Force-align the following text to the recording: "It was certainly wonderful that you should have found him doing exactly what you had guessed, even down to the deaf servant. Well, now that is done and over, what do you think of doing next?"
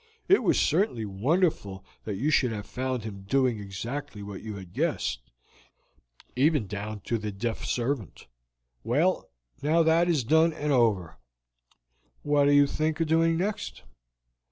"It 0.27 0.41
was 0.41 0.59
certainly 0.59 1.05
wonderful 1.05 1.85
that 2.05 2.15
you 2.15 2.31
should 2.31 2.51
have 2.51 2.65
found 2.65 3.03
him 3.03 3.21
doing 3.21 3.59
exactly 3.59 4.23
what 4.23 4.41
you 4.41 4.55
had 4.55 4.73
guessed, 4.73 5.29
even 6.35 6.65
down 6.65 7.01
to 7.01 7.19
the 7.19 7.31
deaf 7.31 7.63
servant. 7.65 8.25
Well, 8.83 9.29
now 9.61 9.83
that 9.83 10.09
is 10.09 10.23
done 10.23 10.53
and 10.53 10.71
over, 10.71 11.19
what 12.23 12.45
do 12.45 12.51
you 12.51 12.65
think 12.65 12.99
of 12.99 13.05
doing 13.09 13.37
next?" 13.37 13.83